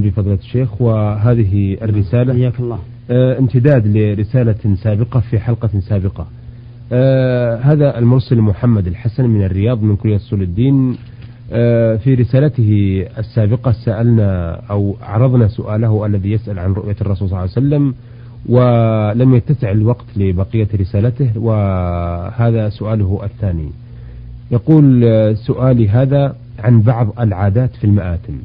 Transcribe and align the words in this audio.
بفضلة 0.00 0.34
الشيخ 0.34 0.82
وهذه 0.82 1.76
الرسالة 1.82 2.34
حياك 2.34 2.60
الله. 2.60 2.78
آه 3.10 3.38
امتداد 3.38 3.86
لرسالة 3.86 4.74
سابقة 4.82 5.20
في 5.20 5.38
حلقة 5.38 5.70
سابقة. 5.88 6.26
آه 6.92 7.56
هذا 7.56 7.98
المرسل 7.98 8.40
محمد 8.40 8.86
الحسن 8.86 9.30
من 9.30 9.44
الرياض 9.44 9.82
من 9.82 9.96
كلية 9.96 10.16
أصول 10.16 10.42
الدين. 10.42 10.96
آه 11.52 11.96
في 11.96 12.14
رسالته 12.14 13.04
السابقة 13.18 13.72
سألنا 13.72 14.60
أو 14.70 14.96
عرضنا 15.02 15.48
سؤاله 15.48 16.06
الذي 16.06 16.32
يسأل 16.32 16.58
عن 16.58 16.72
رؤية 16.72 16.96
الرسول 17.00 17.28
صلى 17.28 17.38
الله 17.38 17.50
عليه 17.56 17.66
وسلم 17.66 17.94
ولم 18.48 19.34
يتسع 19.34 19.70
الوقت 19.70 20.06
لبقية 20.16 20.68
رسالته 20.80 21.30
وهذا 21.38 22.68
سؤاله 22.68 23.20
الثاني. 23.24 23.70
يقول 24.50 25.04
آه، 25.04 25.32
سؤالي 25.32 25.88
هذا 25.88 26.36
عن 26.58 26.82
بعض 26.82 27.20
العادات 27.20 27.76
في 27.76 27.84
المآتم. 27.84 28.38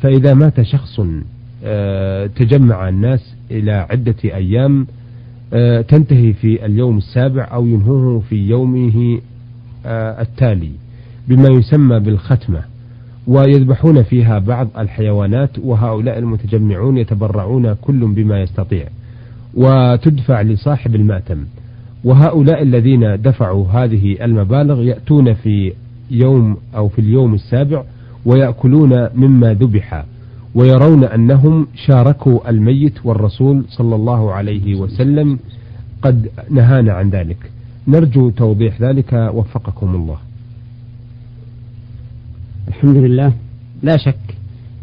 فإذا 0.00 0.34
مات 0.34 0.62
شخص 0.62 1.00
آه، 1.64 2.26
تجمع 2.26 2.88
الناس 2.88 3.34
إلى 3.50 3.72
عدة 3.72 4.14
أيام 4.24 4.86
آه، 5.52 5.80
تنتهي 5.80 6.32
في 6.32 6.66
اليوم 6.66 6.98
السابع 6.98 7.48
أو 7.52 7.66
ينهوه 7.66 8.20
في 8.20 8.36
يومه 8.36 9.20
آه، 9.86 10.22
التالي 10.22 10.70
بما 11.28 11.48
يسمى 11.48 12.00
بالختمة. 12.00 12.62
ويذبحون 13.26 14.02
فيها 14.02 14.38
بعض 14.38 14.68
الحيوانات 14.78 15.58
وهؤلاء 15.58 16.18
المتجمعون 16.18 16.98
يتبرعون 16.98 17.74
كل 17.74 18.06
بما 18.06 18.42
يستطيع 18.42 18.84
وتدفع 19.54 20.42
لصاحب 20.42 20.94
المأتم. 20.94 21.44
وهؤلاء 22.04 22.62
الذين 22.62 23.22
دفعوا 23.22 23.66
هذه 23.68 24.24
المبالغ 24.24 24.82
يأتون 24.82 25.34
في 25.34 25.72
يوم 26.10 26.56
أو 26.76 26.88
في 26.88 26.98
اليوم 26.98 27.34
السابع 27.34 27.84
ويأكلون 28.24 29.08
مما 29.14 29.54
ذبح 29.54 30.04
ويرون 30.54 31.04
أنهم 31.04 31.66
شاركوا 31.86 32.50
الميت 32.50 33.06
والرسول 33.06 33.64
صلى 33.68 33.94
الله 33.94 34.32
عليه 34.32 34.74
وسلم 34.74 35.38
قد 36.02 36.28
نهانا 36.50 36.92
عن 36.92 37.10
ذلك. 37.10 37.50
نرجو 37.88 38.30
توضيح 38.30 38.80
ذلك 38.82 39.30
وفقكم 39.34 39.94
الله. 39.94 40.18
الحمد 42.68 42.96
لله. 42.96 43.32
لا 43.82 43.96
شك 43.96 44.36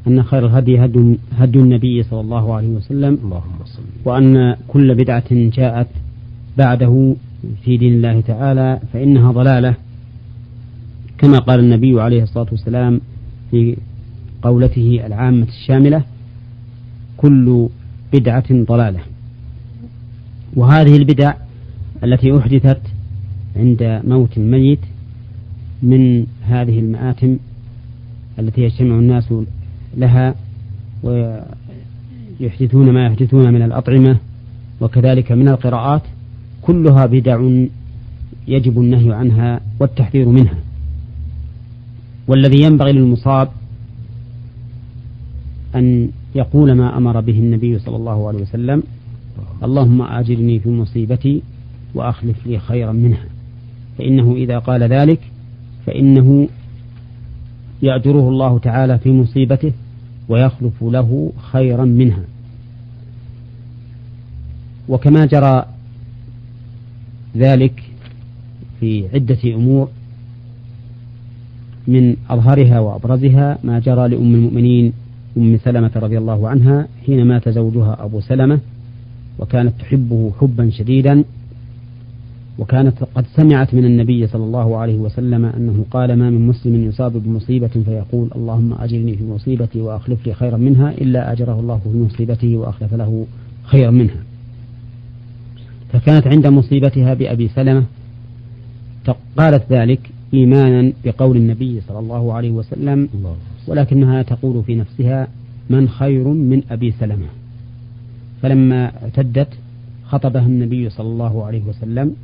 أن 0.08 0.24
خير 0.24 0.46
الهدي 0.46 0.86
هدي, 0.86 1.18
هدي 1.38 1.60
النبي 1.60 2.04
صلى 2.04 2.22
الله 2.22 2.56
عليه 2.56 2.68
وسلم 2.68 3.18
اللهم 3.24 3.60
صل. 3.66 3.82
وأن 4.06 4.56
كل 4.68 4.96
بدعة 4.96 5.26
جاءت 5.32 5.88
بعده 6.58 7.16
في 7.64 7.78
دين 7.78 7.94
الله 7.94 8.22
تعالى 8.22 8.80
فإنها 8.94 9.32
ضلالة. 9.32 9.76
كما 11.18 11.40
قال 11.40 11.60
النبي 11.60 12.02
عليه 12.02 12.24
الصلاة 12.24 12.48
والسلام 12.52 13.02
في 13.52 13.78
قولته 14.42 15.02
العامة 15.06 15.48
الشاملة 15.48 16.04
كل 17.18 17.70
بدعة 18.14 18.46
ضلالة. 18.52 19.00
وهذه 20.56 20.98
البدع 20.98 21.34
التي 22.04 22.38
أحدثت 22.38 22.82
عند 23.56 24.02
موت 24.08 24.38
الميت 24.38 24.80
من 25.84 26.26
هذه 26.42 26.80
المآتم 26.80 27.38
التي 28.40 28.62
يجتمع 28.62 28.96
الناس 29.00 29.34
لها 29.98 30.36
ويحدثون 31.04 32.92
ما 32.92 33.06
يحدثون 33.06 33.54
من 33.54 33.62
الأطعمة 33.62 34.18
وكذلك 34.82 35.32
من 35.32 35.48
القراءات 35.48 36.02
كلها 36.62 37.06
بدع 37.06 37.50
يجب 38.48 38.80
النهي 38.80 39.14
عنها 39.14 39.62
والتحذير 39.80 40.28
منها. 40.30 40.58
والذي 42.28 42.62
ينبغي 42.62 42.92
للمصاب 42.92 43.50
أن 45.76 46.10
يقول 46.36 46.72
ما 46.72 46.98
أمر 46.98 47.20
به 47.20 47.40
النبي 47.40 47.80
صلى 47.80 47.96
الله 47.96 48.28
عليه 48.28 48.42
وسلم 48.42 48.84
اللهم 49.64 50.02
آجرني 50.02 50.60
في 50.60 50.70
مصيبتي 50.70 51.42
وأخلف 51.96 52.48
لي 52.48 52.60
خيرا 52.60 52.92
منها. 52.92 53.26
فإنه 53.98 54.34
إذا 54.36 54.60
قال 54.60 54.84
ذلك 54.84 55.20
فإنه 55.86 56.50
يأجره 57.82 58.30
الله 58.30 58.60
تعالى 58.60 58.98
في 59.00 59.12
مصيبته 59.12 59.72
ويخلف 60.30 60.84
له 60.84 61.32
خيرا 61.52 61.86
منها. 61.86 62.24
وكما 64.90 65.26
جرى 65.26 65.66
ذلك 67.38 67.84
في 68.80 69.08
عدة 69.14 69.38
أمور 69.46 69.90
من 71.88 72.16
أظهرها 72.30 72.80
وأبرزها 72.80 73.58
ما 73.64 73.80
جرى 73.80 74.08
لأم 74.08 74.36
المؤمنين 74.36 74.94
أم 75.38 75.58
سلمة 75.58 75.92
رضي 75.96 76.18
الله 76.18 76.50
عنها 76.50 76.88
حين 77.06 77.26
مات 77.28 77.50
زوجها 77.50 77.98
أبو 78.00 78.20
سلمة 78.20 78.60
وكانت 79.40 79.74
تحبه 79.80 80.32
حبا 80.42 80.70
شديدا 80.70 81.24
وكانت 82.60 83.04
قد 83.16 83.26
سمعت 83.36 83.74
من 83.74 83.86
النبي 83.86 84.28
صلى 84.28 84.44
الله 84.44 84.78
عليه 84.78 84.98
وسلم 84.98 85.46
أنه 85.46 85.86
قال 85.92 86.14
ما 86.14 86.30
من 86.30 86.48
مسلم 86.48 86.88
يصاب 86.88 87.14
بمصيبة 87.14 87.68
فيقول 87.68 88.30
اللهم 88.36 88.74
أجرني 88.74 89.16
في 89.16 89.24
مصيبتي 89.24 89.82
وأخلف 89.82 90.28
لي 90.28 90.34
خيرا 90.34 90.58
منها 90.58 90.92
إلا 90.92 91.32
أجره 91.32 91.60
الله 91.60 91.78
في 91.78 91.90
مصيبته 91.90 92.58
وأخلف 92.58 92.94
له 92.94 93.26
خيرا 93.64 93.92
منها. 93.92 94.24
فكانت 95.94 96.28
عند 96.28 96.48
مصيبتها 96.48 97.14
بأبي 97.14 97.48
سلمة 97.48 97.84
قالت 99.38 99.64
ذلك 99.72 100.00
إيمانا 100.34 100.94
بقول 101.06 101.38
النبي 101.38 101.82
صلى 101.82 102.00
الله 102.00 102.34
عليه 102.34 102.52
وسلم 102.52 103.10
ولكنها 103.68 104.22
تقول 104.22 104.64
في 104.64 104.76
نفسها 104.76 105.28
من 105.70 105.90
خير 105.90 106.28
من 106.28 106.62
أبي 106.72 106.92
سلمة. 106.92 107.26
فلما 108.42 109.04
اعتدت 109.04 109.48
خطبها 110.06 110.46
النبي 110.46 110.90
صلى 110.90 111.08
الله 111.08 111.46
عليه 111.46 111.64
وسلم 111.64 112.16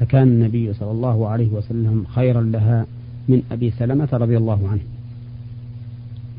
فكان 0.00 0.28
النبي 0.28 0.72
صلى 0.72 0.90
الله 0.90 1.28
عليه 1.28 1.48
وسلم 1.48 2.04
خيرا 2.08 2.42
لها 2.42 2.86
من 3.28 3.42
أبي 3.52 3.70
سلمة 3.70 4.08
رضي 4.12 4.36
الله 4.36 4.68
عنه. 4.68 4.80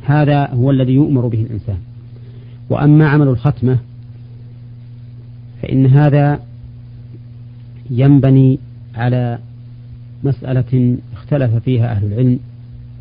هذا 0.03 0.53
هو 0.53 0.71
الذي 0.71 0.93
يؤمر 0.93 1.27
به 1.27 1.41
الإنسان. 1.41 1.77
وأما 2.69 3.09
عمل 3.09 3.27
الختمة 3.27 3.77
فإن 5.61 5.85
هذا 5.85 6.39
ينبني 7.91 8.59
على 8.95 9.39
مسألة 10.23 10.97
اختلف 11.29 11.55
فيها 11.55 11.91
أهل 11.91 12.13
العلم 12.13 12.39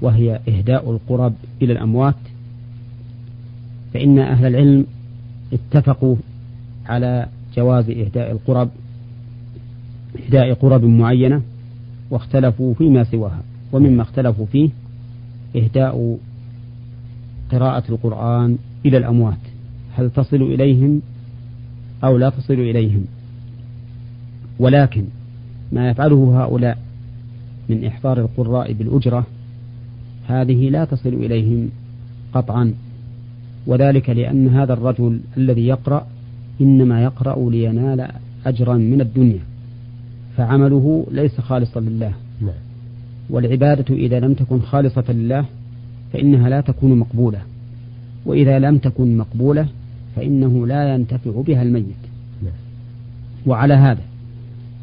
وهي 0.02 0.40
إهداء 0.48 0.90
القرب 0.90 1.34
إلى 1.62 1.72
الأموات 1.72 2.14
فإن 3.94 4.18
أهل 4.18 4.46
العلم 4.46 4.86
اتفقوا 5.52 6.16
على 6.86 7.26
جواز 7.56 7.90
إهداء 7.90 8.32
القرب 8.32 8.68
إهداء 10.26 10.54
قرب 10.54 10.84
معينة 10.84 11.42
واختلفوا 12.10 12.74
فيما 12.74 13.04
سواها 13.04 13.42
ومما 13.72 14.02
اختلفوا 14.02 14.46
فيه 14.46 14.70
إهداء 15.56 16.18
قراءة 17.52 17.84
القرآن 17.88 18.58
إلى 18.86 18.96
الأموات 18.96 19.38
هل 19.96 20.10
تصل 20.10 20.42
إليهم 20.42 21.02
أو 22.04 22.16
لا 22.16 22.30
تصل 22.30 22.54
إليهم؟ 22.54 23.04
ولكن 24.58 25.04
ما 25.72 25.90
يفعله 25.90 26.42
هؤلاء 26.42 26.87
من 27.68 27.84
إحضار 27.84 28.20
القراء 28.20 28.72
بالأجرة 28.72 29.26
هذه 30.26 30.70
لا 30.70 30.84
تصل 30.84 31.08
إليهم 31.08 31.70
قطعا 32.34 32.74
وذلك 33.66 34.10
لأن 34.10 34.48
هذا 34.48 34.72
الرجل 34.72 35.20
الذي 35.36 35.66
يقرأ 35.66 36.06
إنما 36.60 37.02
يقرأ 37.02 37.50
لينال 37.50 38.08
أجرا 38.46 38.74
من 38.74 39.00
الدنيا 39.00 39.40
فعمله 40.36 41.06
ليس 41.10 41.40
خالصا 41.40 41.80
لله 41.80 42.12
نعم. 42.40 42.50
والعبادة 43.30 43.94
إذا 43.94 44.20
لم 44.20 44.34
تكن 44.34 44.60
خالصة 44.60 45.04
لله 45.08 45.44
فإنها 46.12 46.48
لا 46.48 46.60
تكون 46.60 46.98
مقبولة 46.98 47.38
وإذا 48.26 48.58
لم 48.58 48.78
تكن 48.78 49.16
مقبولة 49.16 49.68
فإنه 50.16 50.66
لا 50.66 50.94
ينتفع 50.94 51.30
بها 51.30 51.62
الميت 51.62 52.02
نعم. 52.42 52.52
وعلى 53.46 53.74
هذا 53.74 54.02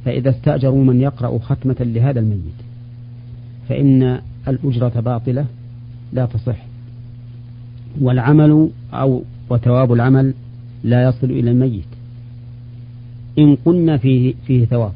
فإذا 0.05 0.29
استأجروا 0.29 0.83
من 0.83 1.01
يقرأ 1.01 1.39
ختمة 1.39 1.75
لهذا 1.79 2.19
الميت 2.19 2.64
فإن 3.69 4.19
الأجرة 4.47 4.99
باطلة 4.99 5.45
لا 6.13 6.25
تصح. 6.25 6.65
والعمل 8.01 8.69
أو 8.93 9.21
وثواب 9.49 9.93
العمل 9.93 10.33
لا 10.83 11.03
يصل 11.03 11.31
إلى 11.31 11.51
الميت. 11.51 11.85
إن 13.39 13.57
قلنا 13.65 13.97
فيه, 13.97 14.33
فيه 14.47 14.65
ثواب 14.65 14.91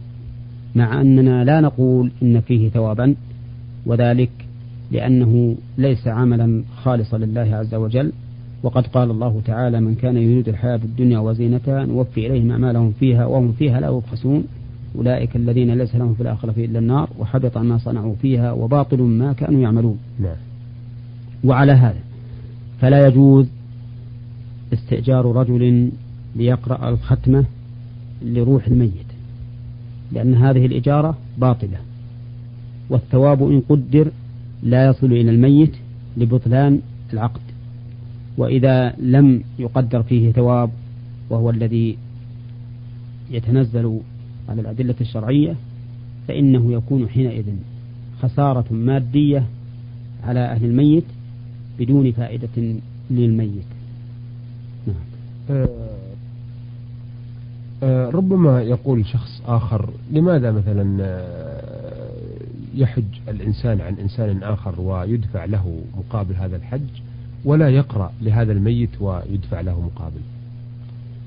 مع 0.75 1.01
أننا 1.01 1.44
لا 1.44 1.62
نقول 1.62 2.12
إن 2.24 2.42
فيه 2.42 2.69
ثوابا 2.69 3.16
وذلك 3.86 4.31
لأنه 4.92 5.56
ليس 5.77 6.07
عملا 6.07 6.63
خالصا 6.75 7.18
لله 7.18 7.56
عز 7.56 7.75
وجل. 7.75 8.12
وقد 8.63 8.88
قال 8.88 9.12
الله 9.12 9.42
تعالى 9.45 9.81
من 9.81 9.95
كان 9.95 10.18
يريد 10.18 10.50
الحياة 10.50 10.80
الدنيا 10.83 11.19
وزينتها 11.19 11.86
نوفي 11.86 12.27
إليهم 12.27 12.51
أعمالهم 12.51 12.92
فيها 12.92 13.25
وهم 13.25 13.51
فيها 13.51 13.80
لا 13.80 13.88
يبخسون. 13.88 14.44
أولئك 14.95 15.36
الذين 15.36 15.74
ليس 15.74 15.95
لهم 15.95 16.13
في 16.13 16.21
الآخرة 16.21 16.53
إلا 16.57 16.80
النار 16.80 17.09
وحبط 17.19 17.57
ما 17.57 17.77
صنعوا 17.77 18.15
فيها 18.21 18.51
وباطل 18.51 19.01
ما 19.01 19.33
كانوا 19.33 19.62
يعملون. 19.62 19.97
نعم. 20.19 20.36
وعلى 21.44 21.71
هذا 21.71 22.00
فلا 22.81 23.07
يجوز 23.07 23.47
استئجار 24.74 25.36
رجل 25.36 25.91
ليقرأ 26.36 26.89
الختمة 26.89 27.45
لروح 28.21 28.68
الميت 28.68 29.09
لأن 30.12 30.36
هذه 30.36 30.65
الإجارة 30.65 31.18
باطلة. 31.38 31.77
والثواب 32.89 33.44
إن 33.44 33.62
قدر 33.69 34.12
لا 34.63 34.85
يصل 34.85 35.06
إلى 35.06 35.31
الميت 35.31 35.75
لبطلان 36.18 36.80
العقد. 37.13 37.42
وإذا 38.38 38.94
لم 39.00 39.44
يقدر 39.59 40.03
فيه 40.03 40.31
ثواب 40.31 40.69
وهو 41.30 41.50
الذي 41.50 41.97
يتنزل 43.31 44.00
على 44.49 44.61
الأدلة 44.61 44.95
الشرعية 45.01 45.55
فإنه 46.27 46.73
يكون 46.73 47.09
حينئذ 47.09 47.45
خسارة 48.21 48.65
مادية 48.71 49.45
على 50.23 50.39
أهل 50.39 50.65
الميت 50.65 51.03
بدون 51.79 52.11
فائدة 52.11 52.79
للميت 53.11 53.65
نعم. 54.87 54.95
أه 55.49 55.69
أه 57.83 58.09
ربما 58.09 58.61
يقول 58.61 59.05
شخص 59.05 59.41
آخر 59.45 59.89
لماذا 60.11 60.51
مثلا 60.51 60.97
أه، 61.01 62.09
يحج 62.75 63.03
الإنسان 63.27 63.81
عن 63.81 63.93
إنسان 63.93 64.43
آخر 64.43 64.81
ويدفع 64.81 65.45
له 65.45 65.81
مقابل 65.97 66.35
هذا 66.35 66.55
الحج 66.55 66.89
ولا 67.45 67.69
يقرأ 67.69 68.11
لهذا 68.21 68.51
الميت 68.51 69.01
ويدفع 69.01 69.61
له 69.61 69.81
مقابل 69.81 70.21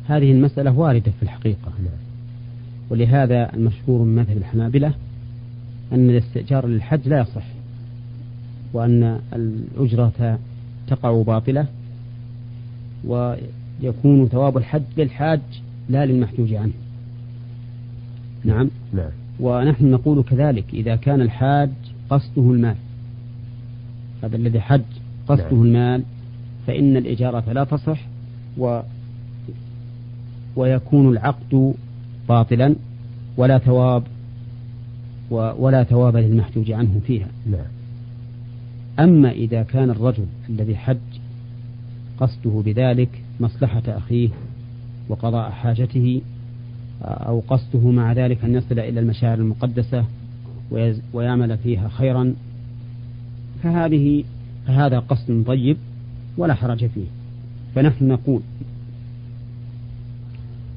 هذه 0.06 0.32
المسألة 0.32 0.78
واردة 0.78 1.12
في 1.18 1.22
الحقيقة 1.22 1.72
نعم. 1.78 2.11
ولهذا 2.92 3.54
المشهور 3.54 4.04
من 4.04 4.14
مذهب 4.14 4.36
الحنابلة 4.36 4.94
أن 5.92 6.10
الاستئجار 6.10 6.66
للحج 6.66 7.08
لا 7.08 7.20
يصح 7.20 7.44
وأن 8.72 9.20
الأجرة 9.32 10.38
تقع 10.88 11.22
باطلة 11.22 11.66
ويكون 13.04 14.28
ثواب 14.28 14.56
الحج 14.56 14.82
للحاج 14.96 15.40
لا 15.88 16.06
للمحجوج 16.06 16.54
عنه. 16.54 16.72
نعم؟ 18.44 18.70
نعم. 18.92 19.10
ونحن 19.40 19.90
نقول 19.90 20.22
كذلك 20.22 20.64
إذا 20.72 20.96
كان 20.96 21.20
الحاج 21.20 21.70
قصده 22.10 22.50
المال 22.50 22.76
هذا 24.22 24.36
الذي 24.36 24.60
حج 24.60 24.82
قصده 25.28 25.54
نعم. 25.54 25.62
المال 25.62 26.02
فإن 26.66 26.96
الإجارة 26.96 27.52
لا 27.52 27.64
تصح 27.64 28.00
و 28.58 28.80
ويكون 30.56 31.08
العقد 31.08 31.74
باطلا 32.32 32.74
ولا 33.36 33.58
ثواب 33.58 34.02
ولا 35.30 35.84
ثواب 35.84 36.16
للمحجوج 36.16 36.72
عنه 36.72 37.00
فيها 37.06 37.28
نعم. 37.46 37.66
أما 38.98 39.30
إذا 39.30 39.62
كان 39.62 39.90
الرجل 39.90 40.26
الذي 40.48 40.76
حج 40.76 40.96
قصده 42.20 42.62
بذلك 42.66 43.22
مصلحة 43.40 43.82
أخيه 43.86 44.28
وقضاء 45.08 45.50
حاجته 45.50 46.20
أو 47.02 47.42
قصده 47.48 47.90
مع 47.90 48.12
ذلك 48.12 48.44
أن 48.44 48.54
يصل 48.54 48.78
إلى 48.78 49.00
المشاعر 49.00 49.38
المقدسة 49.38 50.04
ويعمل 51.12 51.58
فيها 51.58 51.88
خيرا 51.88 52.34
فهذه 53.62 54.24
فهذا 54.66 54.98
قصد 54.98 55.44
طيب 55.46 55.76
ولا 56.36 56.54
حرج 56.54 56.86
فيه 56.86 57.06
فنحن 57.74 58.08
نقول 58.08 58.40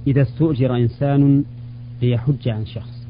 إذا 0.07 0.21
استؤجر 0.21 0.75
إنسان 0.75 1.43
ليحج 2.01 2.49
عن 2.49 2.65
شخص 2.65 3.05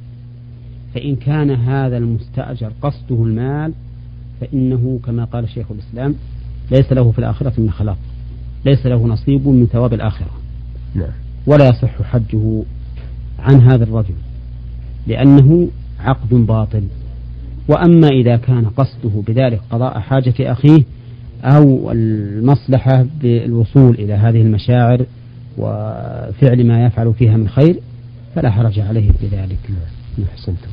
فإن 0.93 1.15
كان 1.15 1.51
هذا 1.51 1.97
المستأجر 1.97 2.71
قصده 2.81 3.23
المال 3.23 3.73
فإنه 4.41 4.99
كما 5.05 5.25
قال 5.25 5.49
شيخ 5.49 5.71
الإسلام 5.71 6.15
ليس 6.71 6.93
له 6.93 7.11
في 7.11 7.19
الآخرة 7.19 7.53
من 7.57 7.71
خلاق 7.71 7.97
ليس 8.65 8.85
له 8.85 9.07
نصيب 9.07 9.47
من 9.47 9.65
ثواب 9.65 9.93
الآخرة 9.93 10.31
نعم. 10.95 11.11
ولا 11.47 11.69
يصح 11.69 12.01
حجه 12.01 12.63
عن 13.39 13.61
هذا 13.61 13.83
الرجل 13.83 14.15
لأنه 15.07 15.69
عقد 15.99 16.29
باطل 16.29 16.83
وأما 17.67 18.07
إذا 18.07 18.37
كان 18.37 18.65
قصده 18.65 19.21
بذلك 19.27 19.61
قضاء 19.71 19.99
حاجة 19.99 20.33
أخيه 20.39 20.83
أو 21.43 21.91
المصلحة 21.91 23.05
بالوصول 23.21 23.95
إلى 23.95 24.13
هذه 24.13 24.41
المشاعر 24.41 25.05
وفعل 25.57 26.67
ما 26.67 26.85
يفعل 26.85 27.13
فيها 27.13 27.37
من 27.37 27.49
خير 27.49 27.79
فلا 28.35 28.51
حرج 28.51 28.79
عليه 28.79 29.11
في 29.11 29.27
ذلك 29.27 29.59
نعم. 29.69 30.27
أحسنتم. 30.33 30.69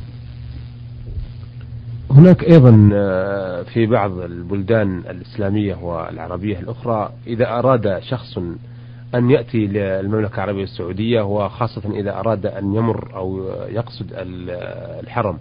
هناك 2.11 2.45
أيضا 2.45 2.91
آه، 2.93 3.63
في 3.63 3.87
بعض 3.87 4.19
البلدان 4.19 4.99
الإسلامية 5.11 5.75
والعربية 5.75 6.59
الأخرى 6.59 7.13
إذا 7.27 7.49
أراد 7.49 7.99
شخص 8.03 8.39
أن 9.15 9.31
يأتي 9.31 9.67
للمملكة 9.67 10.35
العربية 10.35 10.65
السعودية 10.65 11.23
وخاصة 11.23 11.83
إذا 11.91 12.19
أراد 12.19 12.47
أن 12.47 12.75
يمر 12.75 13.17
أو 13.17 13.45
يقصد 13.69 14.07
الحرم 15.03 15.39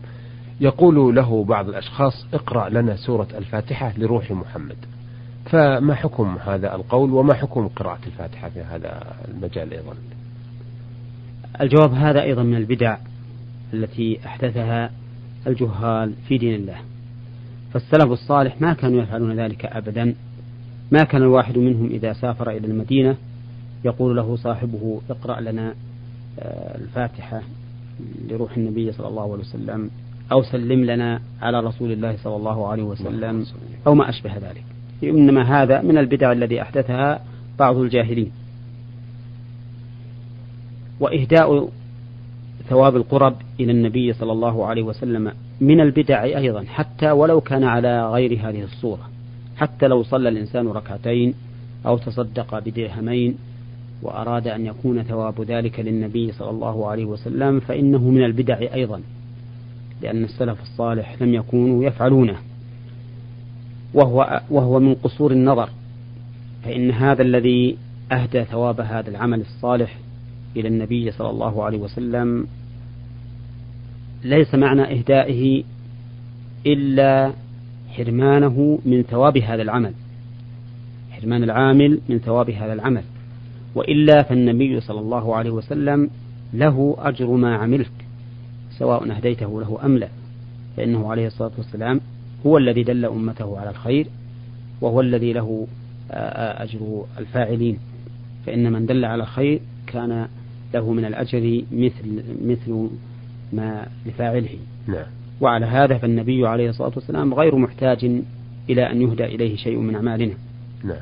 يقول 0.61 1.15
له 1.15 1.43
بعض 1.43 1.69
الأشخاص 1.69 2.25
اقرأ 2.33 2.69
لنا 2.69 2.95
سورة 2.95 3.27
الفاتحة 3.37 3.93
لروح 3.97 4.31
محمد. 4.31 4.77
فما 5.45 5.95
حكم 5.95 6.37
هذا 6.45 6.75
القول 6.75 7.11
وما 7.11 7.33
حكم 7.33 7.67
قراءة 7.67 7.99
الفاتحة 8.07 8.49
في 8.49 8.61
هذا 8.61 9.15
المجال 9.27 9.73
أيضا؟ 9.73 9.93
الجواب 11.61 11.93
هذا 11.93 12.21
أيضا 12.21 12.43
من 12.43 12.55
البدع 12.55 12.97
التي 13.73 14.19
أحدثها 14.25 14.91
الجهال 15.47 16.13
في 16.27 16.37
دين 16.37 16.55
الله. 16.55 16.77
فالسلف 17.73 18.11
الصالح 18.11 18.61
ما 18.61 18.73
كانوا 18.73 19.01
يفعلون 19.01 19.39
ذلك 19.39 19.65
أبدا. 19.65 20.15
ما 20.91 21.03
كان 21.03 21.21
الواحد 21.21 21.57
منهم 21.57 21.85
إذا 21.85 22.13
سافر 22.13 22.49
إلى 22.49 22.67
المدينة 22.67 23.15
يقول 23.85 24.15
له 24.15 24.35
صاحبه 24.35 25.01
اقرأ 25.09 25.41
لنا 25.41 25.73
آه، 26.39 26.77
الفاتحة 26.77 27.41
لروح 28.29 28.57
النبي 28.57 28.91
صلى 28.91 29.07
الله 29.07 29.23
عليه 29.23 29.41
وسلم 29.41 29.89
أو 30.31 30.43
سلم 30.43 30.83
لنا 30.83 31.21
على 31.41 31.59
رسول 31.59 31.91
الله 31.91 32.17
صلى 32.17 32.35
الله 32.35 32.67
عليه 32.67 32.83
وسلم 32.83 33.45
أو 33.87 33.95
ما 33.95 34.09
أشبه 34.09 34.33
ذلك. 34.37 34.70
إنما 35.03 35.63
هذا 35.63 35.81
من 35.81 35.97
البدع 35.97 36.31
الذي 36.31 36.61
أحدثها 36.61 37.21
بعض 37.59 37.77
الجاهلين. 37.77 38.31
وإهداء 40.99 41.69
ثواب 42.69 42.95
القرب 42.95 43.35
إلى 43.59 43.71
النبي 43.71 44.13
صلى 44.13 44.31
الله 44.31 44.65
عليه 44.65 44.83
وسلم 44.83 45.31
من 45.61 45.81
البدع 45.81 46.23
أيضا 46.23 46.63
حتى 46.63 47.11
ولو 47.11 47.41
كان 47.41 47.63
على 47.63 48.11
غير 48.11 48.49
هذه 48.49 48.63
الصورة 48.63 49.09
حتى 49.57 49.87
لو 49.87 50.03
صلى 50.03 50.29
الإنسان 50.29 50.67
ركعتين 50.67 51.33
أو 51.85 51.97
تصدق 51.97 52.59
بدرهمين 52.59 53.37
وأراد 54.01 54.47
أن 54.47 54.65
يكون 54.65 55.03
ثواب 55.03 55.41
ذلك 55.41 55.79
للنبي 55.79 56.31
صلى 56.31 56.49
الله 56.49 56.87
عليه 56.87 57.05
وسلم 57.05 57.59
فإنه 57.59 58.09
من 58.09 58.23
البدع 58.23 58.59
أيضا 58.73 59.01
لأن 60.01 60.23
السلف 60.23 60.61
الصالح 60.61 61.21
لم 61.21 61.33
يكونوا 61.33 61.83
يفعلونه. 61.83 62.37
وهو 63.93 64.41
وهو 64.49 64.79
من 64.79 64.95
قصور 64.95 65.31
النظر 65.31 65.69
فإن 66.63 66.91
هذا 66.91 67.21
الذي 67.21 67.77
أهدى 68.11 68.43
ثواب 68.43 68.81
هذا 68.81 69.09
العمل 69.09 69.41
الصالح 69.41 69.97
إلى 70.55 70.67
النبي 70.67 71.11
صلى 71.11 71.29
الله 71.29 71.63
عليه 71.63 71.77
وسلم 71.77 72.47
ليس 74.23 74.55
معنى 74.55 74.99
إهدائه 74.99 75.63
إلا 76.65 77.33
حرمانه 77.89 78.79
من 78.85 79.03
ثواب 79.03 79.37
هذا 79.37 79.61
العمل 79.61 79.93
حرمان 81.11 81.43
العامل 81.43 81.99
من 82.09 82.19
ثواب 82.19 82.49
هذا 82.49 82.73
العمل 82.73 83.03
وإلا 83.75 84.23
فالنبي 84.23 84.79
صلى 84.79 84.99
الله 84.99 85.35
عليه 85.35 85.49
وسلم 85.49 86.09
له 86.53 86.95
أجر 86.99 87.31
ما 87.31 87.55
عملت 87.55 87.91
سواء 88.77 89.11
أهديته 89.11 89.61
له 89.61 89.85
أم 89.85 89.97
لا 89.97 90.07
فإنه 90.77 91.11
عليه 91.11 91.27
الصلاة 91.27 91.51
والسلام 91.57 92.01
هو 92.45 92.57
الذي 92.57 92.83
دل 92.83 93.05
أمته 93.05 93.59
على 93.59 93.69
الخير 93.69 94.07
وهو 94.81 95.01
الذي 95.01 95.33
له 95.33 95.67
أجر 96.11 97.05
الفاعلين. 97.17 97.77
فإن 98.45 98.71
من 98.73 98.85
دل 98.85 99.05
على 99.05 99.23
الخير 99.23 99.61
كان 99.87 100.27
له 100.73 100.93
من 100.93 101.05
الأجر 101.05 101.61
مثل 101.71 102.23
مثل 102.45 102.89
ما 103.53 103.87
لفاعله. 104.05 104.57
نعم. 104.87 105.05
وعلى 105.41 105.65
هذا 105.65 105.97
فالنبي 105.97 106.47
عليه 106.47 106.69
الصلاة 106.69 106.91
والسلام 106.95 107.33
غير 107.33 107.55
محتاج 107.55 108.21
إلى 108.69 108.91
أن 108.91 109.01
يهدى 109.01 109.25
إليه 109.25 109.55
شيء 109.55 109.77
من 109.77 109.95
أعمالنا. 109.95 110.33
نعم. 110.83 111.01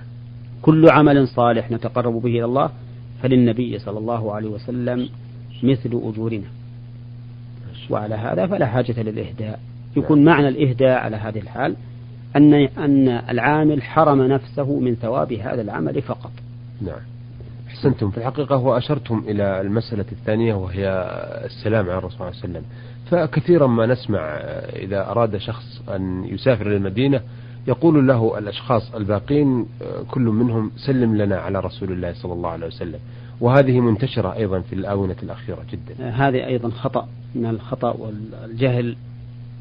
كل 0.61 0.89
عمل 0.89 1.27
صالح 1.27 1.71
نتقرب 1.71 2.21
به 2.21 2.29
إلى 2.29 2.45
الله 2.45 2.69
فللنبي 3.21 3.79
صلى 3.79 3.99
الله 3.99 4.33
عليه 4.33 4.49
وسلم 4.49 5.09
مثل 5.63 5.89
أجورنا. 6.03 6.47
وعلى 7.89 8.15
هذا 8.15 8.47
فلا 8.47 8.65
حاجة 8.65 9.03
للإهداء. 9.03 9.59
يكون 9.97 10.25
معنى 10.25 10.47
الإهداء 10.47 10.99
على 10.99 11.17
هذه 11.17 11.39
الحال 11.39 11.75
أن 12.35 12.53
أن 12.53 13.07
العامل 13.07 13.83
حرم 13.83 14.21
نفسه 14.21 14.79
من 14.79 14.95
ثواب 14.95 15.33
هذا 15.33 15.61
العمل 15.61 16.01
فقط. 16.01 16.31
نعم. 16.81 16.99
أحسنتم 17.67 18.11
في 18.11 18.17
الحقيقة 18.17 18.57
وأشرتم 18.57 19.23
إلى 19.27 19.61
المسألة 19.61 20.05
الثانية 20.11 20.53
وهي 20.53 20.89
السلام 21.45 21.89
على 21.89 21.97
الرسول 21.97 22.17
صلى 22.17 22.27
الله 22.27 22.39
عليه 22.43 22.49
وسلم 22.49 22.63
فكثيرا 23.11 23.67
ما 23.67 23.85
نسمع 23.85 24.19
إذا 24.75 25.11
أراد 25.11 25.37
شخص 25.37 25.81
أن 25.89 26.25
يسافر 26.25 26.67
إلى 26.67 26.77
المدينة 26.77 27.21
يقول 27.67 28.07
له 28.07 28.37
الأشخاص 28.37 28.95
الباقين 28.95 29.65
كل 30.11 30.21
منهم 30.21 30.71
سلم 30.77 31.15
لنا 31.15 31.37
على 31.37 31.59
رسول 31.59 31.91
الله 31.91 32.13
صلى 32.13 32.33
الله 32.33 32.49
عليه 32.49 32.67
وسلم 32.67 32.99
وهذه 33.41 33.79
منتشرة 33.79 34.33
أيضا 34.33 34.59
في 34.59 34.73
الآونة 34.73 35.15
الأخيرة 35.23 35.65
جدا 35.71 36.09
هذه 36.09 36.45
أيضا 36.45 36.69
خطأ 36.69 37.07
من 37.35 37.45
الخطأ 37.45 37.91
والجهل 37.91 38.95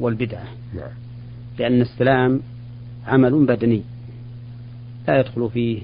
والبدعة. 0.01 0.45
نعم. 0.75 0.91
لأن 1.59 1.81
السلام 1.81 2.41
عمل 3.07 3.47
بدني. 3.47 3.83
لا 5.09 5.21
يدخل 5.21 5.51
فيه 5.51 5.81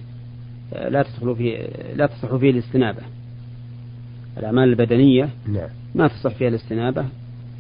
لا 0.73 1.03
تدخل 1.03 1.37
فيه 1.37 1.67
لا 1.95 2.07
تصح 2.07 2.37
فيه 2.37 2.51
الاستنابة. 2.51 3.03
الأعمال 4.39 4.69
البدنية 4.69 5.29
نعم. 5.49 5.69
ما 5.95 6.09
تصح 6.09 6.35
فيها 6.35 6.49
الاستنابة. 6.49 7.05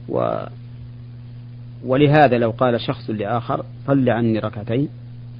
و 0.08 0.44
ولهذا 1.84 2.38
لو 2.38 2.50
قال 2.50 2.80
شخص 2.80 3.10
لآخر 3.10 3.64
صل 3.86 4.08
عني 4.08 4.38
ركعتين 4.38 4.88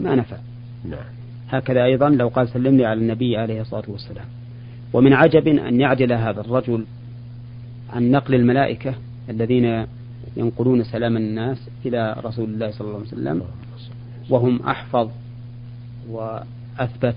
ما 0.00 0.14
نفع. 0.14 0.36
نعم. 0.84 1.04
هكذا 1.48 1.84
أيضا 1.84 2.08
لو 2.08 2.28
قال 2.28 2.48
سلم 2.48 2.76
لي 2.76 2.84
على 2.84 3.00
النبي 3.00 3.36
عليه 3.36 3.60
الصلاة 3.60 3.84
والسلام. 3.88 4.26
ومن 4.92 5.12
عجب 5.12 5.48
أن 5.48 5.80
يعدل 5.80 6.12
هذا 6.12 6.40
الرجل 6.40 6.84
عن 7.92 8.10
نقل 8.10 8.34
الملائكة 8.34 8.94
الذين 9.30 9.86
ينقلون 10.36 10.84
سلام 10.84 11.16
الناس 11.16 11.58
إلى 11.86 12.16
رسول 12.24 12.48
الله 12.50 12.70
صلى 12.70 12.86
الله 12.86 12.98
عليه 12.98 13.06
وسلم 13.06 13.42
وهم 14.30 14.62
أحفظ 14.62 15.10
وأثبت 16.10 17.16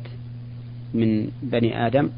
من 0.94 1.28
بني 1.44 1.88
آدم. 1.88 2.10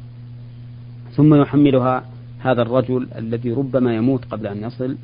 ثم 1.16 1.34
يحملها 1.34 2.04
هذا 2.38 2.62
الرجل 2.62 3.08
الذي 3.18 3.52
ربما 3.52 3.96
يموت 3.96 4.24
قبل 4.24 4.46
أن 4.46 4.62
يصل 4.62 4.96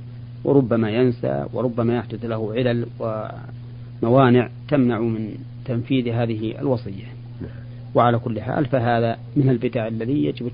وربما 0.45 0.91
ينسى 0.91 1.47
وربما 1.53 1.97
يحدث 1.97 2.25
له 2.25 2.55
علل 2.55 2.87
وموانع 4.03 4.49
تمنع 4.69 4.99
من 5.00 5.35
تنفيذ 5.65 6.09
هذه 6.09 6.61
الوصية. 6.61 7.05
وعلى 7.95 8.19
كل 8.19 8.41
حال 8.41 8.67
فهذا 8.67 9.19
من 9.37 9.49
البدع 9.49 9.87
الذي 9.88 10.25
يجب 10.25 10.50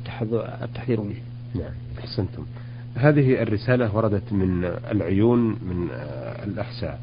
التحذير 0.63 1.01
منه. 1.01 1.23
نعم 1.55 1.75
أحسنتم. 1.99 2.45
هذه 2.97 3.43
الرسالة 3.43 3.97
وردت 3.97 4.33
من 4.33 4.65
العيون 4.91 5.39
من 5.49 5.89
الأحساء. 6.47 7.01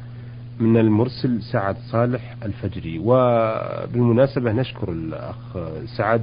من 0.60 0.76
المرسل 0.76 1.42
سعد 1.42 1.76
صالح 1.90 2.36
الفجري. 2.42 2.98
وبالمناسبة 3.04 4.52
نشكر 4.52 4.92
الأخ 4.92 5.58
سعد 5.96 6.22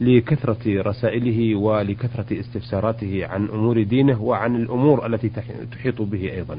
لكثرة 0.00 0.82
رسائله 0.82 1.54
ولكثرة 1.54 2.40
استفساراته 2.40 3.26
عن 3.26 3.48
أمور 3.48 3.82
دينه 3.82 4.22
وعن 4.22 4.56
الأمور 4.56 5.06
التي 5.06 5.30
تحيط 5.72 6.02
به 6.02 6.32
أيضا. 6.32 6.58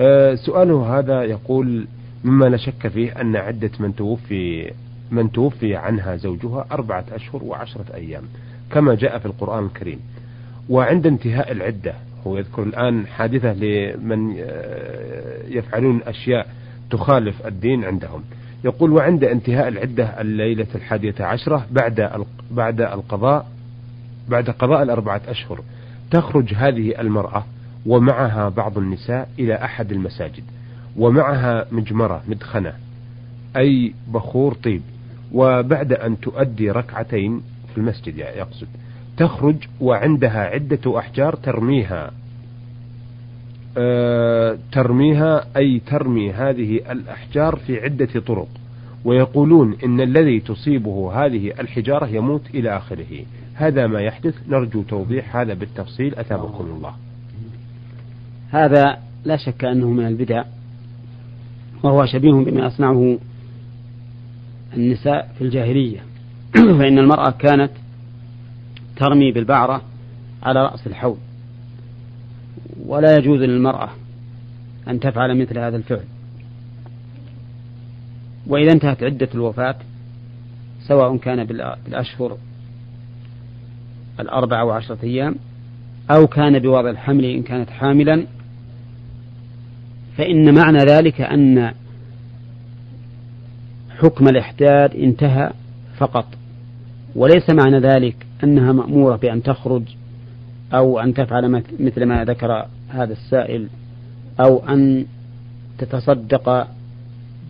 أه، 0.00 0.34
سؤاله 0.34 0.98
هذا 0.98 1.22
يقول 1.22 1.86
مما 2.24 2.44
لا 2.46 2.56
شك 2.56 2.88
فيه 2.88 3.20
أن 3.20 3.36
عدة 3.36 3.70
من 3.80 3.96
توفي 3.96 4.72
من 5.10 5.32
توفي 5.32 5.76
عنها 5.76 6.16
زوجها 6.16 6.66
أربعة 6.72 7.04
أشهر 7.12 7.44
وعشرة 7.44 7.84
أيام 7.94 8.22
كما 8.70 8.94
جاء 8.94 9.18
في 9.18 9.26
القرآن 9.26 9.64
الكريم. 9.64 10.00
وعند 10.68 11.06
انتهاء 11.06 11.52
العدة. 11.52 11.94
هو 12.26 12.38
يذكر 12.38 12.62
الآن 12.62 13.06
حادثة 13.06 13.52
لمن 13.52 14.36
أه، 14.38 15.42
يفعلون 15.48 16.00
أشياء 16.06 16.46
تخالف 16.90 17.46
الدين 17.46 17.84
عندهم. 17.84 18.22
يقول 18.64 18.92
وعند 18.92 19.24
انتهاء 19.24 19.68
العدة 19.68 20.20
الليلة 20.20 20.66
الحادية 20.74 21.14
عشرة 21.20 21.66
بعد 21.70 22.10
بعد 22.50 22.80
القضاء 22.80 23.46
بعد 24.28 24.50
قضاء 24.50 24.82
الأربعة 24.82 25.20
أشهر 25.28 25.60
تخرج 26.10 26.54
هذه 26.54 27.00
المرأة 27.00 27.44
ومعها 27.86 28.48
بعض 28.48 28.78
النساء 28.78 29.28
إلى 29.38 29.54
أحد 29.54 29.92
المساجد 29.92 30.44
ومعها 30.96 31.66
مجمرة 31.72 32.22
مدخنة 32.28 32.72
أي 33.56 33.94
بخور 34.08 34.54
طيب 34.54 34.82
وبعد 35.32 35.92
أن 35.92 36.20
تؤدي 36.20 36.70
ركعتين 36.70 37.42
في 37.72 37.78
المسجد 37.78 38.18
يقصد. 38.18 38.68
تخرج 39.16 39.56
وعندها 39.80 40.40
عدة 40.40 40.98
أحجار 40.98 41.34
ترميها. 41.34 42.10
آه، 43.78 44.58
ترميها 44.72 45.46
أي 45.56 45.80
ترمي 45.86 46.32
هذه 46.32 46.80
الأحجار 46.90 47.56
في 47.56 47.80
عدة 47.80 48.20
طرق. 48.26 48.48
ويقولون 49.04 49.76
إن 49.84 50.00
الذي 50.00 50.40
تصيبه 50.40 51.12
هذه 51.14 51.52
الحجارة 51.60 52.06
يموت 52.06 52.42
إلى 52.54 52.76
آخره. 52.76 53.24
هذا 53.54 53.86
ما 53.86 54.00
يحدث. 54.00 54.34
نرجو 54.48 54.82
توضيح 54.82 55.36
هذا 55.36 55.54
بالتفصيل. 55.54 56.14
أثابكم 56.14 56.64
الله. 56.64 56.94
هذا 58.50 58.98
لا 59.24 59.36
شك 59.36 59.64
أنه 59.64 59.90
من 59.90 60.06
البدع 60.06 60.44
وهو 61.82 62.06
شبيه 62.06 62.32
بما 62.32 62.66
أصنعه 62.66 63.18
النساء 64.76 65.32
في 65.38 65.44
الجاهلية. 65.44 65.98
فإن 66.78 66.98
المرأة 66.98 67.30
كانت 67.30 67.70
ترمي 68.96 69.32
بالبعرة 69.32 69.82
على 70.42 70.62
رأس 70.62 70.86
الحوض. 70.86 71.18
ولا 72.86 73.16
يجوز 73.18 73.40
للمرأة 73.40 73.88
أن 74.88 75.00
تفعل 75.00 75.40
مثل 75.40 75.58
هذا 75.58 75.76
الفعل. 75.76 76.04
وإذا 78.46 78.72
انتهت 78.72 79.02
عدة 79.02 79.28
الوفاة 79.34 79.76
سواء 80.88 81.16
كان 81.16 81.44
بالأشهر 81.44 82.38
الأربعة 84.20 84.64
وعشرة 84.64 84.98
أيام 85.02 85.34
أو 86.10 86.26
كان 86.26 86.58
بوضع 86.58 86.90
الحمل 86.90 87.24
إن 87.24 87.42
كانت 87.42 87.70
حاملا 87.70 88.26
فإن 90.16 90.54
معنى 90.54 90.78
ذلك 90.78 91.20
أن 91.20 91.72
حكم 93.98 94.28
الإحداد 94.28 94.94
انتهى 94.94 95.50
فقط. 95.98 96.26
وليس 97.14 97.50
معنى 97.50 97.78
ذلك 97.78 98.25
أنها 98.44 98.72
مأمورة 98.72 99.16
بأن 99.16 99.42
تخرج 99.42 99.82
أو 100.74 100.98
أن 100.98 101.14
تفعل 101.14 101.62
مثل 101.80 102.04
ما 102.04 102.24
ذكر 102.24 102.66
هذا 102.88 103.12
السائل 103.12 103.68
أو 104.40 104.58
أن 104.68 105.04
تتصدق 105.78 106.66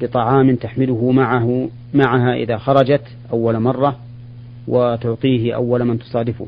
بطعام 0.01 0.57
تحمله 0.57 1.11
معه 1.13 1.69
معها 1.95 2.35
إذا 2.35 2.57
خرجت 2.57 3.03
أول 3.33 3.61
مرة 3.61 3.97
وتعطيه 4.69 5.55
أول 5.55 5.85
من 5.85 5.99
تصادفه. 5.99 6.47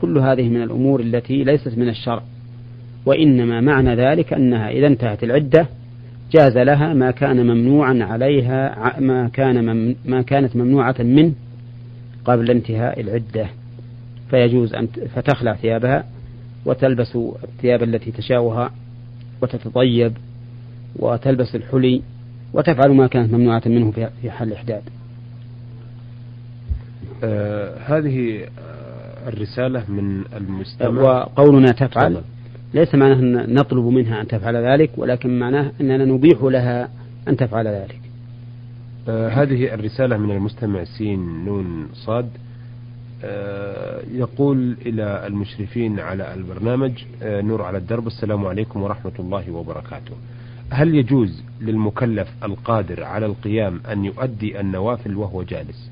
كل 0.00 0.18
هذه 0.18 0.48
من 0.48 0.62
الأمور 0.62 1.00
التي 1.00 1.44
ليست 1.44 1.78
من 1.78 1.88
الشرع. 1.88 2.22
وإنما 3.06 3.60
معنى 3.60 3.94
ذلك 3.94 4.32
أنها 4.32 4.70
إذا 4.70 4.86
انتهت 4.86 5.24
العدة 5.24 5.66
جاز 6.32 6.58
لها 6.58 6.94
ما 6.94 7.10
كان 7.10 7.46
ممنوعا 7.46 7.98
عليها 8.00 8.96
ما 9.00 9.28
كان 9.28 9.94
ما 10.04 10.22
كانت 10.22 10.56
ممنوعة 10.56 10.96
منه 11.00 11.32
قبل 12.24 12.50
انتهاء 12.50 13.00
العدة. 13.00 13.48
فيجوز 14.30 14.74
أن 14.74 14.86
فتخلع 14.86 15.54
ثيابها 15.54 16.04
وتلبس 16.64 17.16
الثياب 17.44 17.82
التي 17.82 18.10
تشاؤها 18.10 18.70
وتتطيب 19.42 20.12
وتلبس 20.96 21.54
الحلي 21.54 22.02
وتفعل 22.52 22.90
ما 22.90 23.06
كانت 23.06 23.32
ممنوعة 23.32 23.62
منه 23.66 23.90
في 23.90 24.30
حل 24.30 24.48
الإحداد. 24.48 24.82
آه 27.24 27.78
هذه 27.78 28.48
الرسالة 29.26 29.90
من 29.90 30.24
المستمع. 30.36 31.02
وقولنا 31.02 31.72
تفعل. 31.72 32.20
ليس 32.74 32.94
معناه 32.94 33.14
أن 33.14 33.54
نطلب 33.54 33.84
منها 33.84 34.20
أن 34.20 34.28
تفعل 34.28 34.56
ذلك 34.56 34.90
ولكن 34.96 35.38
معناه 35.38 35.72
أننا 35.80 36.04
نبيح 36.04 36.42
لها 36.42 36.88
أن 37.28 37.36
تفعل 37.36 37.68
ذلك. 37.68 38.00
آه 39.08 39.28
هذه 39.28 39.74
الرسالة 39.74 40.16
من 40.16 40.30
المستمع 40.30 40.84
سين 40.84 41.44
نون 41.44 41.88
صاد. 41.92 42.28
يقول 44.12 44.76
إلى 44.86 45.26
المشرفين 45.26 46.00
على 46.00 46.34
البرنامج 46.34 46.92
آه 47.22 47.40
نور 47.40 47.62
على 47.62 47.78
الدرب. 47.78 48.06
السلام 48.06 48.46
عليكم 48.46 48.82
ورحمة 48.82 49.12
الله 49.18 49.50
وبركاته. 49.50 50.12
هل 50.70 50.94
يجوز 50.94 51.42
للمكلف 51.60 52.28
القادر 52.44 53.04
على 53.04 53.26
القيام 53.26 53.80
أن 53.92 54.04
يؤدي 54.04 54.60
النوافل 54.60 55.16
وهو 55.16 55.42
جالس؟ 55.42 55.90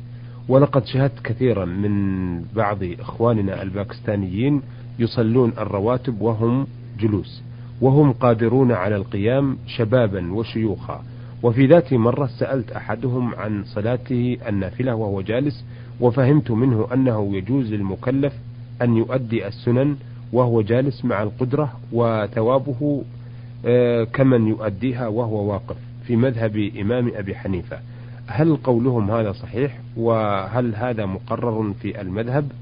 ولقد 0.48 0.84
شاهدت 0.84 1.20
كثيرا 1.24 1.64
من 1.64 2.42
بعض 2.42 2.78
إخواننا 3.00 3.62
الباكستانيين 3.62 4.62
يصلون 4.98 5.52
الرواتب 5.58 6.20
وهم 6.20 6.66
جلوس 7.00 7.42
وهم 7.80 8.12
قادرون 8.12 8.72
على 8.72 8.96
القيام 8.96 9.58
شبابا 9.66 10.32
وشيوخا. 10.32 11.02
وفي 11.42 11.66
ذات 11.66 11.92
مرة 11.92 12.26
سألت 12.26 12.72
أحدهم 12.72 13.34
عن 13.34 13.64
صلاته 13.64 14.38
النافلة 14.48 14.94
وهو 14.94 15.20
جالس 15.20 15.64
وفهمت 16.00 16.50
منه 16.50 16.88
أنه 16.94 17.36
يجوز 17.36 17.72
للمكلف 17.72 18.32
أن 18.82 18.96
يؤدي 18.96 19.46
السنن 19.46 19.96
وهو 20.32 20.62
جالس 20.62 21.04
مع 21.04 21.22
القدرة 21.22 21.72
وثوابه 21.92 23.02
آه، 23.66 24.04
كمن 24.04 24.48
يؤديها 24.48 25.08
وهو 25.08 25.52
واقف 25.52 25.76
في 26.06 26.16
مذهب 26.16 26.70
إمام 26.80 27.10
أبي 27.14 27.34
حنيفة. 27.34 27.78
هل 28.26 28.56
قولهم 28.56 29.10
هذا 29.10 29.32
صحيح؟ 29.32 29.78
وهل 29.96 30.74
هذا 30.74 31.06
مقرر 31.06 31.72
في 31.72 32.00
المذهب؟ 32.00 32.52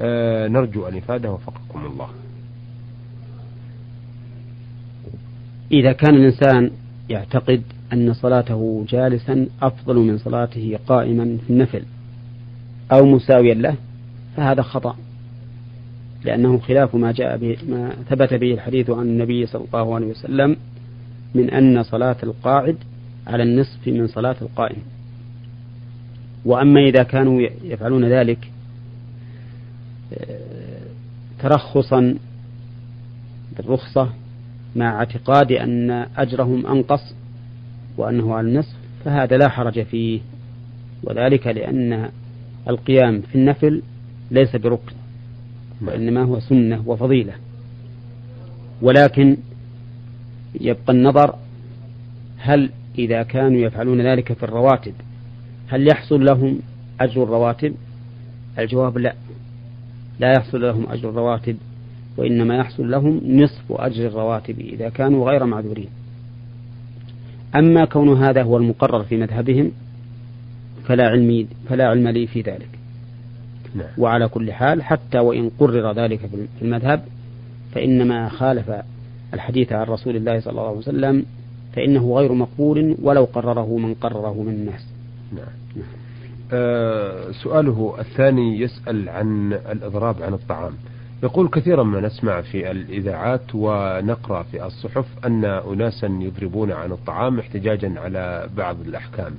آه، 0.00 0.48
نرجو 0.48 0.88
الإفادة 0.88 1.32
وفقكم 1.32 1.86
الله. 1.86 2.08
إذا 5.72 5.92
كان 5.92 6.14
الإنسان 6.14 6.70
يعتقد 7.08 7.62
أن 7.92 8.12
صلاته 8.12 8.84
جالسا 8.88 9.46
أفضل 9.62 9.96
من 9.96 10.18
صلاته 10.18 10.78
قائما 10.86 11.38
في 11.46 11.50
النفل 11.50 11.82
أو 12.92 13.06
مساويا 13.06 13.54
له 13.54 13.74
فهذا 14.36 14.62
خطأ 14.62 14.96
لأنه 16.24 16.58
خلاف 16.58 16.94
ما 16.94 17.12
جاء 17.12 17.36
به 17.36 17.56
ما 17.68 17.92
ثبت 18.08 18.34
به 18.34 18.54
الحديث 18.54 18.90
عن 18.90 19.02
النبي 19.02 19.46
صلى 19.46 19.64
الله 19.64 19.94
عليه 19.94 20.06
وسلم 20.06 20.56
من 21.34 21.50
أن 21.50 21.82
صلاة 21.82 22.16
القاعد 22.22 22.76
على 23.26 23.42
النصف 23.42 23.88
من 23.88 24.06
صلاة 24.06 24.36
القائم. 24.42 24.82
وأما 26.44 26.80
إذا 26.80 27.02
كانوا 27.02 27.42
يفعلون 27.64 28.04
ذلك 28.04 28.50
آه، 30.12 30.38
ترخصا 31.38 32.16
بالرخصة 33.56 34.08
مع 34.76 34.98
اعتقاد 34.98 35.52
أن 35.52 35.90
أجرهم 36.16 36.66
أنقص 36.66 37.14
وأنه 37.96 38.34
على 38.34 38.48
النصف 38.48 38.76
فهذا 39.04 39.36
لا 39.36 39.48
حرج 39.48 39.82
فيه 39.82 40.20
وذلك 41.02 41.46
لأن 41.46 42.10
القيام 42.68 43.20
في 43.20 43.34
النفل 43.34 43.82
ليس 44.30 44.56
بركن 44.56 44.92
وإنما 45.82 46.22
هو 46.22 46.40
سنة 46.40 46.82
وفضيلة. 46.86 47.32
ولكن 48.82 49.36
يبقى 50.60 50.92
النظر 50.92 51.34
هل 52.38 52.70
إذا 52.98 53.22
كانوا 53.22 53.60
يفعلون 53.60 54.00
ذلك 54.00 54.32
في 54.32 54.42
الرواتب 54.42 54.92
هل 55.68 55.88
يحصل 55.88 56.24
لهم 56.24 56.58
أجر 57.00 57.22
الرواتب؟ 57.22 57.74
الجواب 58.58 58.98
لا. 58.98 59.14
لا 60.20 60.32
يحصل 60.32 60.60
لهم 60.60 60.86
أجر 60.90 61.10
الرواتب 61.10 61.56
وإنما 62.16 62.56
يحصل 62.56 62.90
لهم 62.90 63.20
نصف 63.24 63.72
أجر 63.72 64.06
الرواتب 64.06 64.60
إذا 64.60 64.88
كانوا 64.88 65.30
غير 65.30 65.44
معذورين. 65.44 65.88
أما 67.54 67.84
كون 67.84 68.22
هذا 68.22 68.42
هو 68.42 68.56
المقرر 68.56 69.02
في 69.02 69.16
مذهبهم 69.16 69.72
فلا 70.84 71.08
علم 71.08 71.48
فلا 71.68 71.88
علم 71.88 72.08
لي 72.08 72.26
في 72.26 72.40
ذلك 72.40 72.68
نعم. 73.74 73.86
وعلى 73.98 74.28
كل 74.28 74.52
حال 74.52 74.82
حتى 74.82 75.18
وإن 75.18 75.50
قرر 75.58 75.92
ذلك 75.92 76.18
في 76.58 76.62
المذهب 76.62 77.04
فإنما 77.74 78.28
خالف 78.28 78.70
الحديث 79.34 79.72
عن 79.72 79.86
رسول 79.86 80.16
الله 80.16 80.40
صلى 80.40 80.50
الله 80.50 80.68
عليه 80.68 80.78
وسلم 80.78 81.24
فإنه 81.72 82.14
غير 82.14 82.32
مقبول 82.32 82.96
ولو 83.02 83.24
قرره 83.24 83.76
من 83.76 83.94
قرره 83.94 84.42
من 84.42 84.52
الناس 84.52 84.86
نعم. 85.32 85.46
نعم. 85.76 85.86
آه 86.52 87.30
سؤاله 87.30 87.94
الثاني 87.98 88.60
يسأل 88.60 89.08
عن 89.08 89.52
الإضراب 89.52 90.22
عن 90.22 90.34
الطعام 90.34 90.72
يقول 91.22 91.48
كثيرا 91.48 91.82
ما 91.82 92.00
نسمع 92.00 92.40
في 92.40 92.70
الإذاعات 92.70 93.54
ونقرأ 93.54 94.42
في 94.42 94.66
الصحف 94.66 95.06
أن 95.24 95.44
أناسا 95.44 96.06
يضربون 96.06 96.72
عن 96.72 96.92
الطعام 96.92 97.38
احتجاجا 97.38 97.94
على 98.00 98.48
بعض 98.56 98.76
الأحكام 98.80 99.32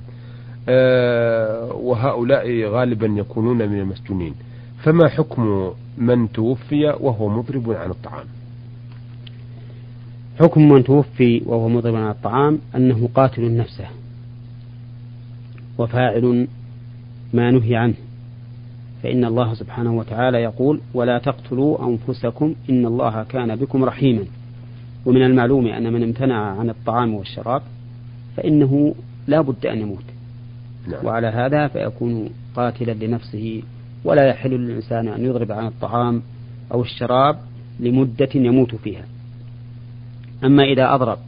وهؤلاء 1.74 2.64
غالبا 2.64 3.06
يكونون 3.06 3.68
من 3.68 3.80
المسجونين. 3.80 4.34
فما 4.82 5.08
حكم 5.08 5.72
من 5.98 6.32
توفي 6.32 6.84
وهو 7.00 7.28
مضرب 7.28 7.70
عن 7.70 7.90
الطعام؟ 7.90 8.26
حكم 10.40 10.68
من 10.68 10.84
توفي 10.84 11.42
وهو 11.46 11.68
مضرب 11.68 11.94
عن 11.94 12.10
الطعام 12.10 12.58
أنه 12.76 13.08
قاتل 13.14 13.56
نفسه 13.56 13.86
وفاعل 15.78 16.48
ما 17.32 17.50
نهي 17.50 17.76
عنه. 17.76 17.94
فإن 19.02 19.24
الله 19.24 19.54
سبحانه 19.54 19.98
وتعالى 19.98 20.42
يقول 20.42 20.80
ولا 20.94 21.18
تقتلوا 21.18 21.88
أنفسكم 21.88 22.54
إن 22.70 22.86
الله 22.86 23.22
كان 23.22 23.56
بكم 23.56 23.84
رحيما 23.84 24.24
ومن 25.06 25.22
المعلوم 25.22 25.66
أن 25.66 25.92
من 25.92 26.02
امتنع 26.02 26.36
عن 26.36 26.70
الطعام 26.70 27.14
والشراب 27.14 27.62
فإنه 28.36 28.94
لا 29.26 29.40
بد 29.40 29.66
أن 29.66 29.80
يموت. 29.80 30.04
نعم. 30.88 31.06
وعلى 31.06 31.26
هذا 31.26 31.68
فيكون 31.68 32.30
قاتلا 32.56 32.92
لنفسه 32.92 33.62
ولا 34.04 34.26
يحل 34.28 34.50
للإنسان 34.50 35.08
أن 35.08 35.24
يضرب 35.24 35.52
عن 35.52 35.66
الطعام 35.66 36.22
أو 36.72 36.82
الشراب 36.82 37.36
لمدة 37.80 38.28
يموت 38.34 38.74
فيها 38.74 39.04
أما 40.44 40.64
إذا 40.64 40.94
أضرب 40.94 41.18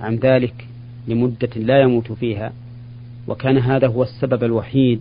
عن 0.00 0.16
ذلك 0.16 0.66
لمدة 1.08 1.50
لا 1.56 1.80
يموت 1.80 2.12
فيها 2.12 2.52
وكان 3.28 3.58
هذا 3.58 3.86
هو 3.86 4.02
السبب 4.02 4.44
الوحيد 4.44 5.00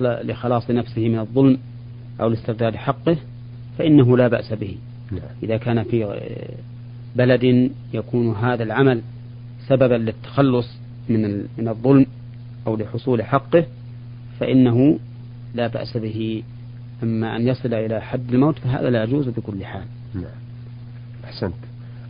لخلاص 0.00 0.70
نفسه 0.70 1.08
من 1.08 1.18
الظلم 1.18 1.58
أو 2.20 2.28
لاسترداد 2.28 2.76
حقه 2.76 3.16
فإنه 3.78 4.16
لا 4.16 4.28
بأس 4.28 4.52
به 4.52 4.76
نعم. 5.12 5.20
إذا 5.42 5.56
كان 5.56 5.82
في 5.82 6.20
بلد 7.16 7.70
يكون 7.94 8.34
هذا 8.34 8.62
العمل 8.62 9.02
سببا 9.68 9.94
للتخلص 9.94 10.78
من 11.08 11.46
من 11.58 11.68
الظلم 11.68 12.06
أو 12.68 12.76
لحصول 12.76 13.22
حقه 13.22 13.66
فإنه 14.40 14.98
لا 15.54 15.66
بأس 15.66 15.96
به. 15.96 16.42
أما 17.02 17.36
أن 17.36 17.48
يصل 17.48 17.74
إلى 17.74 18.00
حد 18.00 18.34
الموت 18.34 18.58
فهذا 18.58 18.90
لا 18.90 19.02
يجوز 19.04 19.28
بكل 19.28 19.64
حال. 19.64 19.84
نعم. 20.14 20.24
أحسنت. 21.24 21.54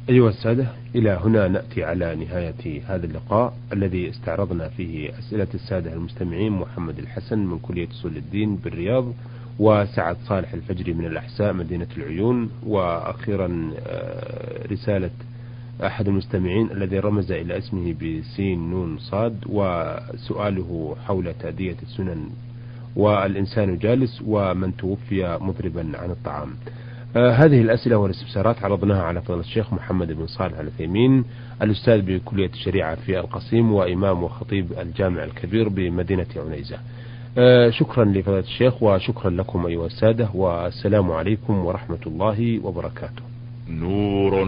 أيها 0.09 0.29
السادة 0.29 0.67
إلى 0.95 1.21
هنا 1.25 1.49
نأتي 1.49 1.85
على 1.85 2.15
نهاية 2.15 2.83
هذا 2.87 3.07
اللقاء 3.07 3.57
الذي 3.73 4.11
استعرضنا 4.11 4.69
فيه 4.69 5.19
أسئلة 5.19 5.47
السادة 5.55 5.93
المستمعين 5.93 6.53
محمد 6.53 6.99
الحسن 6.99 7.39
من 7.39 7.59
كلية 7.59 7.89
أصول 7.91 8.17
الدين 8.17 8.57
بالرياض 8.57 9.13
وسعد 9.59 10.17
صالح 10.25 10.53
الفجري 10.53 10.93
من 10.93 11.07
الأحساء 11.07 11.53
مدينة 11.53 11.87
العيون 11.97 12.51
وأخيرا 12.67 13.71
آه، 13.87 14.67
رسالة 14.73 15.11
أحد 15.87 16.09
المستمعين 16.09 16.71
الذي 16.71 16.99
رمز 16.99 17.33
إلى 17.33 17.59
اسمه 17.59 17.95
بسين 17.95 18.71
نون 18.71 18.99
صاد 18.99 19.45
وسؤاله 19.47 20.97
حول 21.07 21.35
تأدية 21.35 21.77
السنن. 21.83 22.31
والإنسان 22.97 23.79
جالس 23.79 24.23
ومن 24.27 24.77
توفي 24.77 25.39
مضربا 25.41 25.99
عن 25.99 26.11
الطعام. 26.11 26.49
آه 27.17 27.31
هذه 27.31 27.61
الأسئلة 27.61 27.97
والاستفسارات 27.97 28.65
عرضناها 28.65 29.03
على 29.03 29.23
فضل 29.23 29.41
الشيخ 29.41 29.73
محمد 29.73 30.13
بن 30.13 30.27
صالح 30.27 30.59
العثيمين 30.59 31.25
الأستاذ 31.63 32.03
بكلية 32.03 32.51
الشريعة 32.51 32.95
في 32.95 33.21
القصيم 33.21 33.73
وإمام 33.73 34.23
وخطيب 34.23 34.73
الجامع 34.79 35.25
الكبير 35.25 35.69
بمدينة 35.69 36.27
عنيزة. 36.37 36.79
آه 37.39 37.71
شكرا 37.71 38.05
لفضيلة 38.05 38.39
الشيخ 38.39 38.83
وشكرا 38.83 39.31
لكم 39.31 39.67
أيها 39.67 39.87
السادة 39.87 40.29
والسلام 40.35 41.13
عليكم 41.13 41.65
ورحمة 41.65 42.01
الله 42.07 42.61
وبركاته. 42.65 43.23
نور 43.69 44.48